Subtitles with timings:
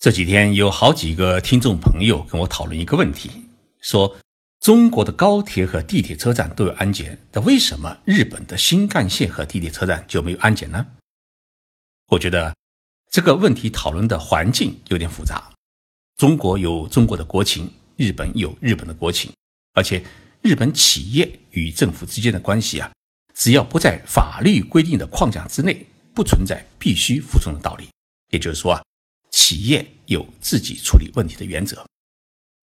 [0.00, 3.28] 这几天有好几个听众朋友跟我讨论一个问题，
[3.80, 4.16] 说
[4.60, 10.86] 中国的高铁和地铁车站都有安检，那为什么日本的新干线和地铁车站就没有安检呢？
[12.10, 12.54] 我觉得
[13.10, 15.52] 这个问题讨论的环境有点复杂。
[16.16, 19.32] 中国有中国的国情，日本有日本的国情，
[19.74, 20.00] 而且
[20.42, 22.88] 日本企业与政府之间的关系啊，
[23.34, 25.84] 只要不在法律规定的框架之内，
[26.14, 27.88] 不存在必须服从的道理。
[28.30, 28.82] 也就是说啊。
[29.40, 31.86] 企业有自己处理问题的原则。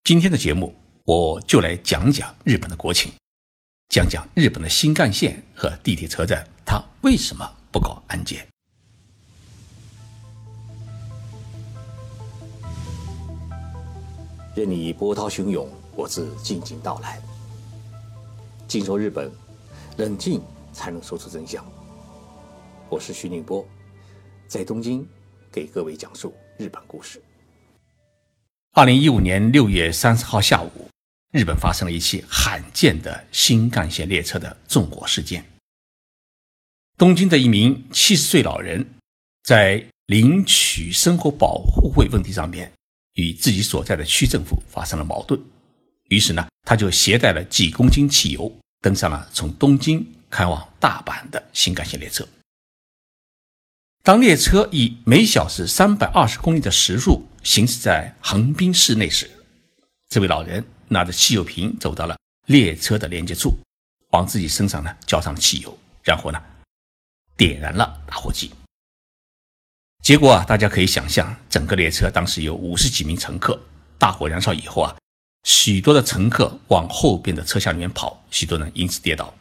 [0.03, 0.75] 今天的节目，
[1.05, 3.13] 我就来讲讲日本的国情，
[3.87, 8.45] 讲讲日本的新干线和地铁车站，它为什么不搞安检？
[14.53, 17.21] 任你波涛汹涌，我自静静到来。
[18.67, 19.31] 静说日本，
[19.95, 20.41] 冷静
[20.73, 21.65] 才能说出真相。
[22.89, 23.65] 我是徐宁波，
[24.45, 25.07] 在东京
[25.49, 26.33] 给各位讲述。
[26.57, 27.21] 日本故事。
[28.73, 30.89] 二零一五年六月三十号下午，
[31.31, 35.43] 日本发生了一起罕见的新干线列车的纵火事件。
[36.97, 38.85] 东京的一名七十岁老人，
[39.43, 42.71] 在领取生活保护费问题上面，
[43.15, 45.39] 与自己所在的区政府发生了矛盾。
[46.09, 48.49] 于是呢，他就携带了几公斤汽油，
[48.79, 52.25] 登上了从东京开往大阪的新干线列车。
[54.05, 59.27] 当列车以每小时三百二十公里的时速行驶在横滨市内时，
[60.07, 63.57] 这位老人拿着汽油瓶走到了列车的连接处，
[64.11, 66.39] 往自己身上呢浇上汽油，然后呢
[67.35, 68.51] 点燃了打火机。
[70.03, 73.59] 结果啊，大家可以想象，整个列车当时有五十几名乘客，
[73.97, 74.95] 大火燃烧以后啊，
[75.45, 79.33] 许多的乘客往后边的车厢里面跑，许多人因此跌倒，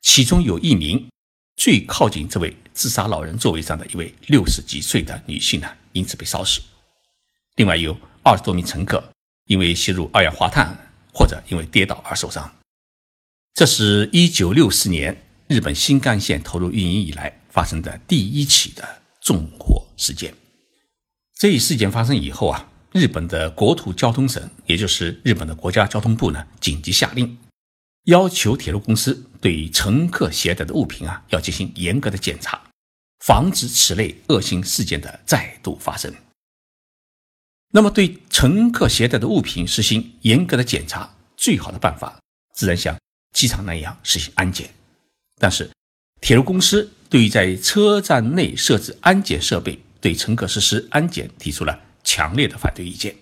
[0.00, 1.08] 其中有一名。
[1.56, 6.60] 最靠近这位自杀老人座位上的一位六十几岁的女性呢，因此被烧死。
[7.56, 9.02] 另外有二十多名乘客
[9.46, 10.76] 因为吸入二氧化碳
[11.12, 12.50] 或者因为跌倒而受伤。
[13.54, 20.34] 这是一九六四年日本新干线投入运营以来发生的第一起的纵火事件。
[21.38, 27.36] 这一事件发生以后啊，日本的国土交通省，也就是日本的国家交通部呢，紧急下令。
[28.04, 32.60] 要求铁路公司对乘客携带的物品啊，要进行严格的检查，
[33.20, 36.12] 防止此类恶性事件的再度发生。
[37.70, 42.20] 那么，对乘客携带的物品实行严格的检查，最好的办法
[42.54, 42.98] 自然像
[43.32, 44.68] 机场那样实行安检。
[45.38, 45.70] 但是，
[46.20, 53.16] 铁路公司对于在车站内设置安检设备、对乘客实施安检提出了强烈的反对意见。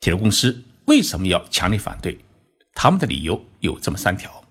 [0.00, 2.18] 铁路公司为什么要强烈反对？
[2.74, 4.44] 他们的理由有这么三条：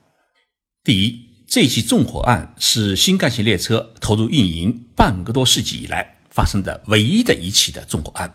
[0.84, 8.34] 第一，这起纵火案是新干线列车投入运营半个多世纪以来发生的唯一的一起的纵火案，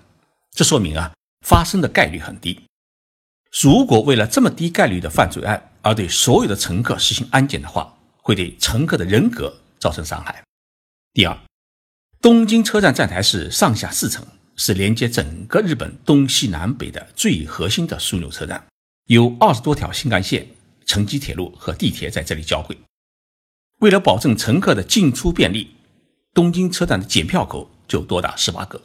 [0.51, 1.13] 这说明啊，
[1.47, 2.61] 发生的概率很低。
[3.63, 10.45] 如果为了这么低概率的犯罪案而对所有的乘客实行安检的话，会对乘客的人格造成伤害。
[11.15, 11.39] 第二，
[12.21, 14.27] 东京车站站台是上下四层，
[14.57, 18.67] 是连接整个日本东西南北的最核心的枢纽车站。
[19.07, 20.49] 有二十多条新干线、
[20.85, 22.77] 城际铁路和地铁在这里交汇。
[23.79, 25.77] 为了保证乘客的进出便利，
[26.35, 28.83] 东京车站的检票口就多达十八个。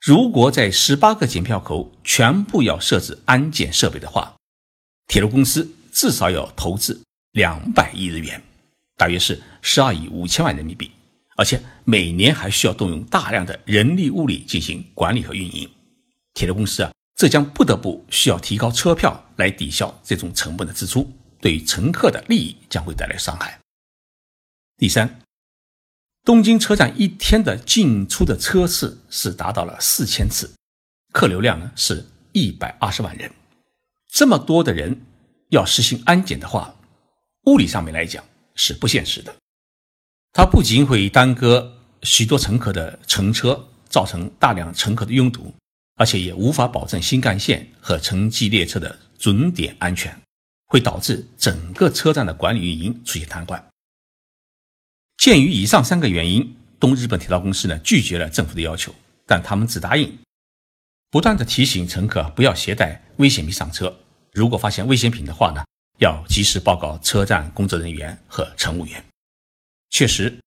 [0.00, 4.36] 如果在十八个检票口全部要设置安检设备的话，
[5.08, 8.40] 铁路公司至少要投资两百亿日元，
[8.96, 10.88] 大约是十二亿五千万人民币，
[11.36, 15.68] 而且每年还需要动用大量的人力物力进行管理和运营。
[16.32, 16.92] 铁路公司啊。
[17.20, 21.06] 这将不得不需要提高车票来抵消这种成本的支出，
[21.38, 23.60] 对乘客的利益将会带来伤害。
[24.78, 25.20] 第三，
[26.24, 30.50] 东京车站一天的进出的车次是达到了四千次，
[31.12, 33.30] 客流量呢是一百二十万人，
[34.08, 35.02] 这么多的人
[35.50, 36.74] 要实行安检的话，
[37.44, 39.36] 物理上面来讲是不现实的。
[40.32, 41.70] 它不仅会耽搁
[42.02, 45.52] 许多乘客的乘车，造成大量乘客的拥堵。
[46.00, 50.18] 而且也无法保证新干线和城际列车的准点安全，
[50.64, 53.62] 会导致整个车站的管理运营出现瘫痪。
[55.18, 58.94] 鉴于以上三个原因，东日本铁道公司呢拒绝了政府的要求，
[59.26, 60.18] 但他们只答应
[61.10, 63.94] 不断的提醒乘客不要携带危险品上车，
[64.32, 65.62] 如果发现危险品的话呢，
[65.98, 69.04] 要及时报告车站工作人员和乘务员。
[69.90, 70.40] 确实，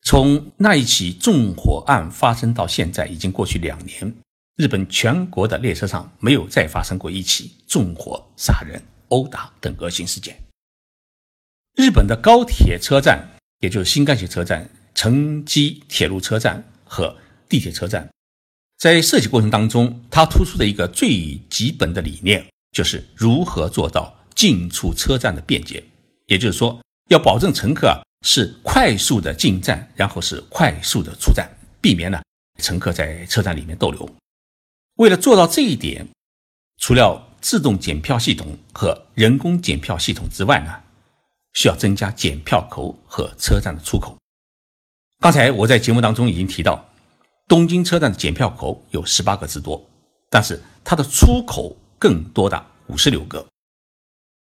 [0.00, 4.16] 从那一起纵火案发生到现在，已经过去两年。
[4.56, 10.34] 日本全国的列车上没有再发生过一起纵火、杀人、殴打等恶性事件。
[11.74, 13.22] 日本的高铁车站，
[13.60, 17.14] 也就是新干线车站、城际铁路车站和
[17.50, 18.08] 地铁车站，
[18.78, 22.42] 在设计过程当中，它突出的一个最基本的理念
[22.72, 25.84] 就是如何做到进出车站的便捷，
[26.28, 26.80] 也就是说，
[27.10, 31.46] 要保证乘客是快速的进站，然后是快速的出站，
[31.82, 32.22] 避免呢
[32.62, 34.08] 乘客在车站里面逗留。
[34.96, 36.06] 为了做到这一点，
[36.78, 40.82] 除了自动检票系统和人工检票系统之外呢，
[41.54, 44.16] 需要增加检票口和车站的出口。
[45.20, 46.86] 刚才我在节目当中已经提到。
[47.48, 49.88] 东京车站的检票口有十八个之多，
[50.28, 53.46] 但是它的出口更多达五十六个。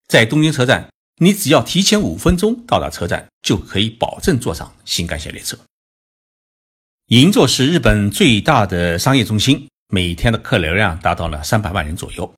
[0.06, 5.58] 在东京车站，你只要提前五分钟到达车站，就可以保证坐上新干线列车。
[7.06, 12.34] 银座是日本最大的商业中心，每天的客流量达到了三百万人左右。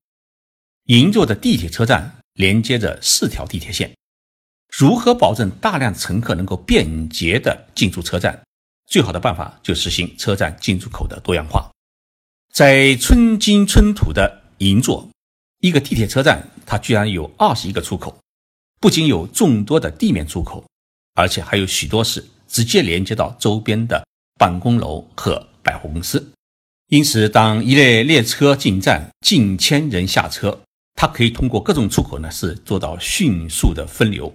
[0.86, 3.94] 银座的地铁车站连接着四条地铁线，
[4.76, 8.42] 如何保证大量乘客能够便捷地进出车站？
[8.86, 11.70] 最好的办法就实行车站进出口的多样化。
[12.52, 15.08] 在寸金寸土的银座，
[15.60, 18.18] 一个地铁车站它居然有二十一个出口，
[18.80, 20.64] 不仅有众多的地面出口，
[21.14, 24.04] 而且还有许多是直接连接到周边的
[24.40, 26.32] 办公楼和百货公司。
[26.88, 30.60] 因此，当一列列车进站，近千人下车，
[30.94, 34.32] 它可以通过各种出口呢，是做到迅速的分流。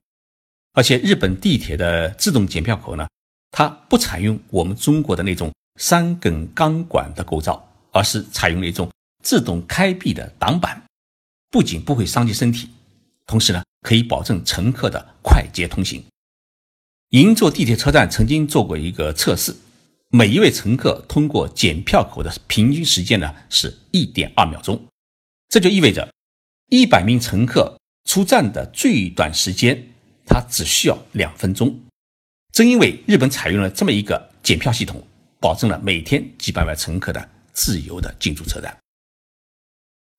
[0.74, 3.08] 而且，日本地铁的自动检票口呢。
[3.52, 8.88] 它不采用我们中国的那种三根钢管的构造，而是采用了一种
[9.24, 10.80] 自动开闭的挡板，
[11.50, 12.70] 不仅不会伤及身体，
[13.26, 16.04] 同时呢，可以保证乘客的快捷通行。
[17.10, 19.56] 银座地铁车站曾经做过一个测试，
[20.12, 24.84] 每一位乘客通过检票口的平均时间呢是一点二秒钟，
[25.48, 26.12] 这就意味着
[26.70, 29.92] 一百名乘客出站的最短时间，
[30.26, 31.80] 它只需要两分钟。
[32.52, 35.06] 正因为日本采用了这么一个检票系统，
[35.40, 38.76] 保证了每天几百万乘客的自由的进出车站。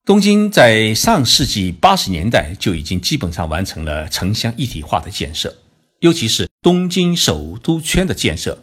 [0.07, 5.53] 东京在上世纪八十年代就已经基本上完成了城乡一体化的建设，
[5.99, 8.63] 尤其是东京首都圈的建设，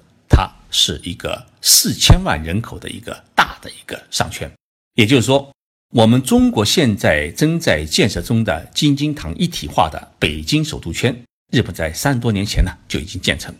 [0.72, 4.52] 是一个四千万人口的一个大的一个商圈。
[4.96, 5.52] 也就是说，
[5.94, 11.24] 我们中国现在正在建设中的京津唐一体化的北京首都圈。
[11.52, 13.56] 日本在三十多年前呢就已经建成。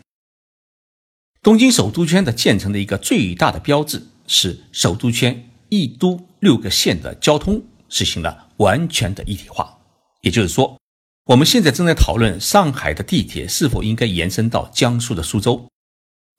[1.42, 9.78] 东京首都圈的建成的一个最大的标志是首都圈一都六个县的交通实行了完全的一体化。
[10.20, 10.78] 也就是说，
[11.26, 15.67] 我们现在正在讨论上海的地铁是否应该延伸到江苏的苏州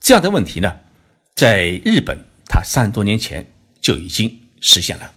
[0.00, 0.80] 这样的问题呢？
[1.34, 3.46] 在日本，它三十多年前
[3.80, 5.12] 就已经实现了。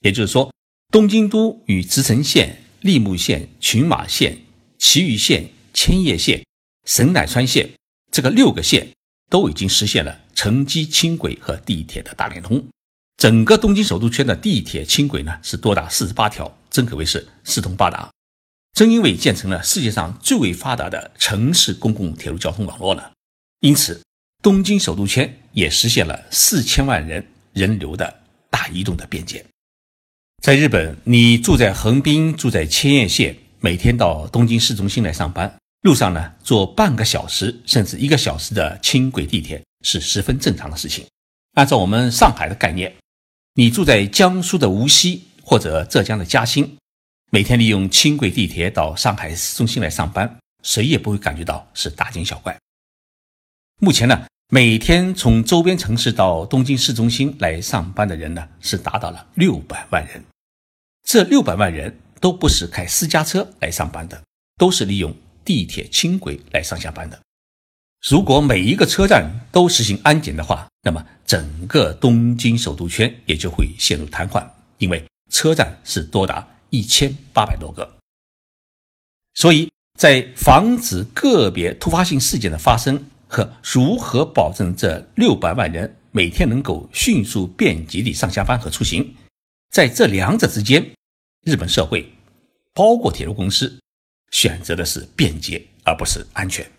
[0.00, 0.52] 也就是说，
[0.90, 4.38] 东京都与茨城县、立木县、群马县、
[4.78, 5.50] 埼玉县。
[5.74, 6.44] 千叶县、
[6.86, 7.70] 神奈川县
[8.10, 8.88] 这个六个县
[9.30, 12.66] 都已经实现了城际轻轨和地铁的大连通，
[13.16, 18.10] 整个东京首都圈的地铁轻轨呢是多达四十八条，真可谓是四通八达。
[18.72, 23.12] 正因为建成了世界上最为发达的城市公共铁路交通网络呢，
[23.60, 24.02] 因此
[24.40, 29.44] 东京首都圈也实现了四千万人人流的大移动的便捷。
[30.42, 35.52] 在日本，你住在横滨，住在千叶县，每天到东京市中心来上班。
[35.82, 41.04] 路上呢，坐半个小时甚至一个小时的轻轨地铁是十分正常的事情。
[41.54, 42.94] 按照我们上海的概念，
[43.54, 46.76] 你住在江苏的无锡或者浙江的嘉兴，
[47.32, 52.56] 每天利用轻轨地铁到上海市中心来上班，谁也不会感觉到是大惊小怪。
[53.80, 60.24] 目前呢，每天从周边城市到东京市中心来上班的人呢，是达到了六百万人。
[61.04, 64.20] 这六百万人都不是开私家车来上班的，
[64.56, 65.14] 都是利用。
[65.44, 67.18] 地铁轻轨来上下班的，
[68.06, 77.96] 如果每一个车站都实行安检的话，那么整个东京首都圈也就会陷入瘫痪，因为车站是多达一千八百多个。
[79.32, 89.14] 所以在防止个别突发性事件的发生和如何保证这六百万人每天能够迅速便捷地上下班和出行，
[89.70, 90.84] 在这两者之间，
[91.44, 92.10] 日本社会
[92.72, 93.78] 包括铁路公司。
[94.30, 96.70] 选择的是便捷而不是安全，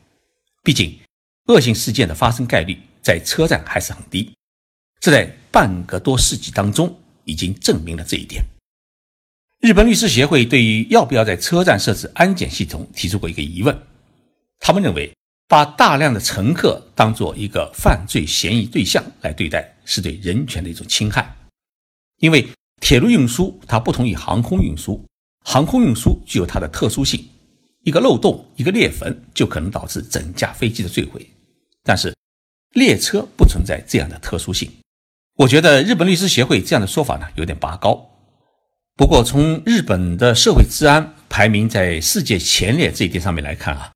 [0.63, 0.95] 毕竟
[1.47, 4.31] 恶性事件的发生概率在车站还是很低，
[4.99, 8.43] 这在半个多世纪当中已经证明了这一点。
[9.61, 13.75] 日本律师协会对于要不要在车站设置安检系统提出过一个疑问，
[14.59, 15.11] 他们认为
[15.49, 21.35] 把大量的乘客当做一个犯罪嫌疑对象来对待是对人权的一种侵害，
[22.19, 22.47] 因为
[22.79, 25.03] 铁路运输它不同于航空运输，
[25.43, 27.27] 航空运输具有它的特殊性。
[27.83, 31.27] 一个漏洞，一个裂缝，就可能导致整架飞机的坠毁。
[31.83, 32.13] 但是，
[32.75, 34.71] 列车不存在这样的特殊性。
[35.35, 38.07] 我觉得日本律师协会这样的说法呢有点拔高。
[38.95, 43.91] 不过从日本的社会治安排名在世界前列这一点上面来看啊，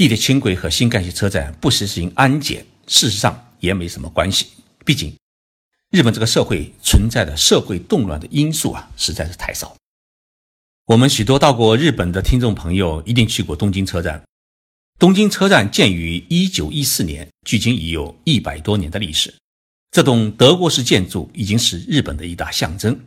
[0.00, 4.46] 地铁轻轨和新干线车站不实行安检，事实上也没什么关系。
[4.82, 5.14] 毕竟
[5.90, 9.76] 日本这个社会存在的社会动乱的因素啊实在是太少。
[10.86, 14.22] 我们许多到过日本的听众朋友一定去过东京车站。
[14.98, 19.34] 东京车站建于一九一四年，距今已有一百多年的历史。
[19.90, 22.98] 这栋德国式建筑已经是日本的一大象征。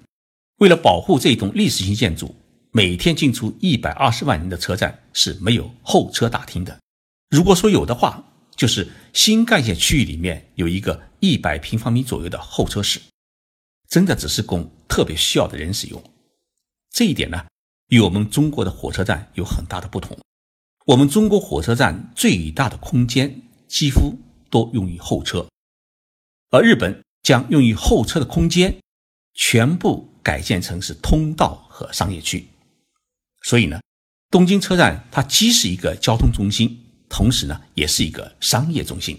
[0.58, 2.36] 为了保护这栋历史性建筑，
[2.70, 6.80] 每天进出一百二十万人的车站是没有候车大厅的。
[7.34, 8.24] 如果说有的话，
[8.56, 13.02] 就是新干线区域里面有一个一百平方米左右的候车室，
[13.90, 16.00] 真的只是供特别需要的人使用。
[16.92, 17.44] 这一点呢，
[17.88, 20.16] 与我们中国的火车站有很大的不同。
[20.86, 24.16] 我们中国火车站最大的空间几乎
[24.52, 25.48] 都用于候车，
[26.52, 28.78] 而日本将用于候车的空间
[29.34, 32.48] 全部改建成是通道和商业区，
[33.42, 33.82] 所以呢，
[34.30, 36.83] 东京车站它既是一个交通中心，
[37.14, 39.16] 同时呢也是一个商业中心。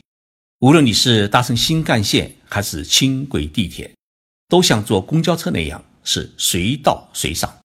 [0.58, 3.94] 无论你是搭乘新干线还是轻轨地铁，
[4.48, 7.60] 都像坐公交车那样是随到随上，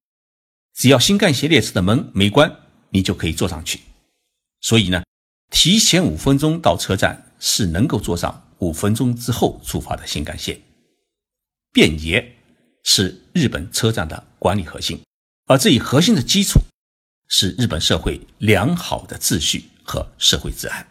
[0.75, 2.55] 只要新干线列车的门没关，
[2.91, 3.79] 你就可以坐上去。
[4.61, 5.01] 所以呢，
[5.49, 10.61] 提前五分钟到车站是能够坐上五分钟之后出发的新干线。
[11.73, 12.35] 便捷
[12.83, 15.01] 是日本车站的管理核心，
[15.47, 16.59] 而这一核心的基础
[17.27, 20.85] 是日本社会良好的秩序和社会治安。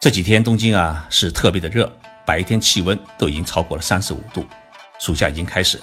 [0.00, 1.92] 这几天东京啊是特别的热，
[2.24, 4.46] 白天气温都已经超过了三十五度，
[4.98, 5.78] 暑假已经开始。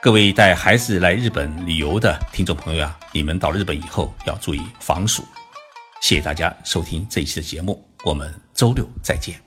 [0.00, 5.24] 各位带孩子来日本旅游的听众朋友啊，你们到日本以后要注意防暑。
[6.00, 9.45] 谢谢大家收听这一期的节目，我们周六再见。